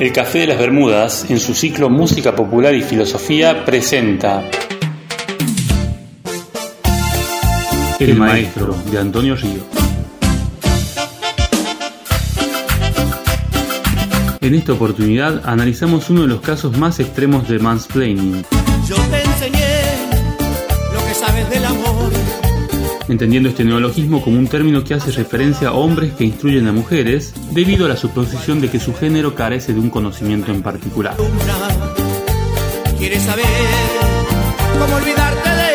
El 0.00 0.14
Café 0.14 0.38
de 0.38 0.46
las 0.46 0.58
Bermudas, 0.58 1.26
en 1.28 1.38
su 1.38 1.52
ciclo 1.52 1.90
Música 1.90 2.34
Popular 2.34 2.74
y 2.74 2.80
Filosofía, 2.80 3.66
presenta 3.66 4.42
El 7.98 8.16
Maestro 8.16 8.74
de 8.90 8.98
Antonio 8.98 9.36
Río. 9.36 9.60
En 14.40 14.54
esta 14.54 14.72
oportunidad 14.72 15.42
analizamos 15.44 16.08
uno 16.08 16.22
de 16.22 16.28
los 16.28 16.40
casos 16.40 16.78
más 16.78 16.98
extremos 16.98 17.46
de 17.46 17.58
mansplaining. 17.58 18.42
Yo 18.88 18.96
te 18.96 19.19
entendiendo 23.10 23.48
este 23.48 23.64
neologismo 23.64 24.22
como 24.22 24.38
un 24.38 24.46
término 24.46 24.84
que 24.84 24.94
hace 24.94 25.10
referencia 25.10 25.68
a 25.68 25.72
hombres 25.72 26.12
que 26.12 26.24
instruyen 26.24 26.68
a 26.68 26.72
mujeres 26.72 27.34
debido 27.52 27.86
a 27.86 27.88
la 27.88 27.96
suposición 27.96 28.60
de 28.60 28.70
que 28.70 28.78
su 28.78 28.94
género 28.94 29.34
carece 29.34 29.74
de 29.74 29.80
un 29.80 29.90
conocimiento 29.90 30.52
en 30.52 30.62
particular. 30.62 31.14
Alumbra. 31.14 31.54
Quieres 32.98 33.22
saber 33.22 33.46
cómo 34.78 34.94
olvidarte 34.94 35.48
de 35.48 35.66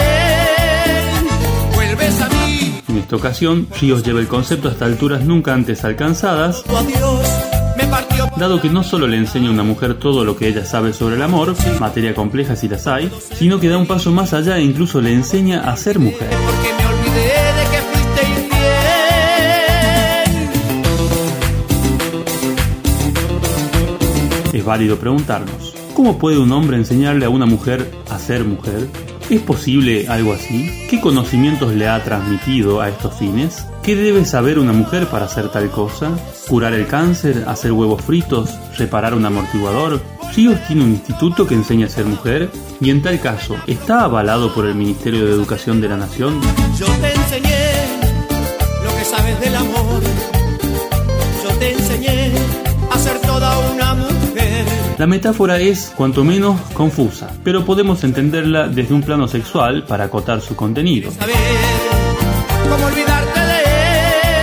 él. 0.92 1.28
Vuelves 1.74 2.22
a 2.22 2.30
mí. 2.30 2.82
En 2.88 2.98
esta 2.98 3.16
ocasión, 3.16 3.68
Ríos 3.82 4.04
lleva 4.04 4.20
el 4.20 4.28
concepto 4.28 4.70
hasta 4.70 4.86
alturas 4.86 5.24
nunca 5.24 5.54
antes 5.54 5.84
alcanzadas, 5.84 6.64
dado 8.38 8.62
que 8.62 8.70
no 8.70 8.84
solo 8.84 9.08
le 9.08 9.18
enseña 9.18 9.50
a 9.50 9.54
una 9.54 9.64
mujer 9.64 9.96
todo 9.96 10.24
lo 10.24 10.38
que 10.38 10.48
ella 10.48 10.66
sabe 10.66 10.94
sobre 10.94 11.16
el 11.16 11.22
amor, 11.22 11.56
materia 11.80 12.14
compleja 12.14 12.56
si 12.56 12.68
las 12.68 12.88
hay, 12.88 13.12
sino 13.34 13.60
que 13.60 13.70
da 13.70 13.78
un 13.78 13.88
paso 13.88 14.12
más 14.12 14.34
allá 14.34 14.58
e 14.58 14.64
incluso 14.64 15.02
le 15.02 15.14
enseña 15.14 15.70
a 15.70 15.76
ser 15.78 16.00
mujer. 16.00 16.30
Válido 24.66 24.98
preguntarnos, 24.98 25.76
¿cómo 25.94 26.18
puede 26.18 26.40
un 26.40 26.52
hombre 26.52 26.78
enseñarle 26.78 27.26
a 27.26 27.30
una 27.30 27.46
mujer 27.46 27.92
a 28.10 28.18
ser 28.18 28.44
mujer? 28.44 28.88
¿Es 29.30 29.40
posible 29.42 30.08
algo 30.08 30.34
así? 30.34 30.88
¿Qué 30.90 31.00
conocimientos 31.00 31.74
le 31.76 31.88
ha 31.88 32.04
transmitido 32.04 32.82
a 32.82 32.90
estos 32.90 33.14
fines? 33.14 33.64
¿Qué 33.84 33.96
debe 33.96 34.26
saber 34.26 34.58
una 34.58 34.74
mujer 34.74 35.06
para 35.08 35.26
hacer 35.26 35.50
tal 35.50 35.70
cosa? 35.70 36.18
¿Curar 36.48 36.74
el 36.74 36.88
cáncer? 36.88 37.46
¿Hacer 37.48 37.72
huevos 37.72 38.02
fritos? 38.02 38.50
¿Reparar 38.76 39.14
un 39.14 39.26
amortiguador? 39.26 40.02
¿Ríos 40.36 40.60
tiene 40.68 40.84
un 40.84 40.92
instituto 40.92 41.46
que 41.46 41.54
enseña 41.54 41.86
a 41.86 41.90
ser 41.90 42.06
mujer? 42.06 42.50
Y 42.82 42.90
en 42.90 43.04
tal 43.04 43.20
caso, 43.22 43.56
¿está 43.68 44.04
avalado 44.04 44.52
por 44.54 44.66
el 44.66 44.74
Ministerio 44.74 45.26
de 45.26 45.32
Educación 45.32 45.80
de 45.80 45.90
la 45.90 45.98
Nación? 45.98 46.42
Yo 46.80 46.88
te 46.88 47.14
enseñé 47.14 47.70
lo 48.84 48.98
que 48.98 49.06
sabes 49.06 49.40
del 49.40 49.56
amor. 49.56 50.05
La 54.98 55.08
metáfora 55.08 55.60
es, 55.60 55.92
cuanto 55.96 56.24
menos, 56.24 56.60
confusa, 56.74 57.30
pero 57.44 57.66
podemos 57.66 58.04
entenderla 58.06 58.70
desde 58.70 58.94
un 58.94 59.02
plano 59.02 59.28
sexual 59.28 59.84
para 59.84 60.06
acotar 60.06 60.40
su 60.40 60.56
contenido. 60.56 61.12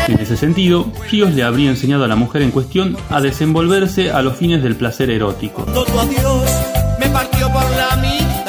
En 0.08 0.18
ese 0.20 0.36
sentido, 0.36 0.92
Ríos 1.10 1.32
le 1.32 1.42
habría 1.42 1.70
enseñado 1.70 2.04
a 2.04 2.08
la 2.08 2.16
mujer 2.16 2.42
en 2.42 2.50
cuestión 2.50 2.98
a 3.08 3.22
desenvolverse 3.22 4.10
a 4.10 4.20
los 4.20 4.36
fines 4.36 4.62
del 4.62 4.76
placer 4.76 5.10
erótico. 5.10 5.64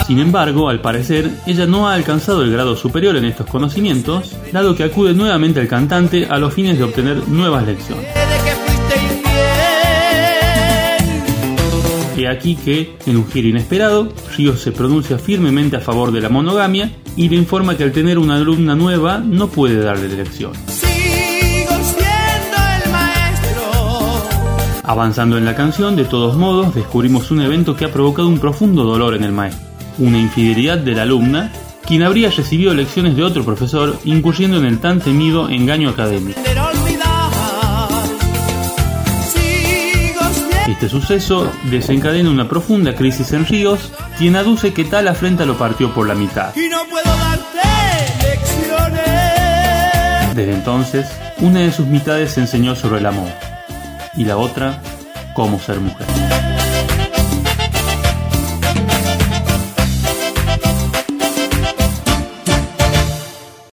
Sin 0.06 0.20
embargo, 0.20 0.68
al 0.68 0.81
parecer, 0.81 1.31
ella 1.46 1.66
no 1.66 1.88
ha 1.88 1.94
alcanzado 1.94 2.44
el 2.44 2.52
grado 2.52 2.76
superior 2.76 3.16
en 3.16 3.24
estos 3.24 3.48
conocimientos, 3.48 4.36
dado 4.52 4.76
que 4.76 4.84
acude 4.84 5.14
nuevamente 5.14 5.62
al 5.62 5.70
cantante 5.70 6.28
a 6.30 6.38
los 6.38 6.54
fines 6.54 6.78
de 6.78 6.84
obtener 6.84 7.30
nuevas 7.30 7.66
lecciones. 7.66 8.33
Aquí 12.34 12.56
que, 12.56 12.95
en 13.06 13.17
un 13.17 13.28
giro 13.28 13.48
inesperado, 13.48 14.09
Ríos 14.36 14.62
se 14.62 14.72
pronuncia 14.72 15.17
firmemente 15.17 15.78
a 15.78 15.80
favor 15.80 16.12
de 16.12 16.22
la 16.22 16.30
monogamia 16.30 16.92
y 17.16 17.30
le 17.30 17.36
informa 17.36 17.78
que 17.78 17.84
al 17.84 17.91
tener 17.91 18.18
una 18.18 18.35
alumna 18.35 18.75
nueva 18.75 19.19
no 19.19 19.47
puede 19.47 19.80
darle 19.80 20.09
maestro. 22.91 24.81
Avanzando 24.84 25.38
en 25.38 25.46
la 25.46 25.56
canción, 25.56 25.96
de 25.96 26.06
todos 26.06 26.35
modos, 26.35 26.75
descubrimos 26.75 27.31
un 27.31 27.41
evento 27.41 27.75
que 27.75 27.85
ha 27.85 27.91
provocado 27.91 28.28
un 28.28 28.40
profundo 28.40 28.84
dolor 28.84 29.16
en 29.16 29.24
el 29.24 29.31
maestro. 29.31 29.66
Una 30.00 30.19
infidelidad 30.19 30.78
de 30.78 30.96
la 30.96 31.03
alumna, 31.03 31.52
quien 31.85 32.03
habría 32.03 32.29
recibido 32.29 32.74
lecciones 32.74 33.16
de 33.16 33.24
otro 33.24 33.44
profesor, 33.44 33.97
incurriendo 34.06 34.58
en 34.58 34.66
el 34.66 34.79
tan 34.79 35.00
temido 35.00 35.50
engaño 35.50 35.90
académico. 35.90 36.40
Este 40.84 41.00
suceso 41.00 41.50
desencadena 41.72 42.30
una 42.30 42.50
profunda 42.50 42.94
crisis 42.94 43.32
en 43.32 43.46
Ríos, 43.46 43.94
quien 44.18 44.36
aduce 44.36 44.74
que 44.74 44.84
tal 44.84 45.08
afrenta 45.08 45.46
lo 45.46 45.58
partió 45.58 45.94
por 45.94 46.06
la 46.06 46.14
mitad. 46.14 46.54
Y 46.58 46.68
no 46.68 46.84
puedo 46.90 47.06
darte 47.06 47.62
lecciones. 48.22 49.02
Desde 50.36 50.54
entonces, 50.54 51.08
una 51.40 51.62
de 51.62 51.72
sus 51.72 51.88
mitades 51.88 52.32
se 52.32 52.42
enseñó 52.42 52.76
sobre 52.76 53.00
el 53.00 53.06
amor, 53.06 53.30
y 54.18 54.26
la 54.26 54.36
otra, 54.36 54.82
cómo 55.34 55.58
ser 55.58 55.80
mujer. 55.80 56.06